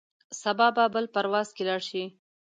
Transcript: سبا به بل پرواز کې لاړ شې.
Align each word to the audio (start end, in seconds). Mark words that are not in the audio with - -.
سبا 0.41 0.67
به 0.75 0.85
بل 0.93 1.05
پرواز 1.13 1.47
کې 1.55 1.63
لاړ 1.69 1.81
شې. 1.89 2.03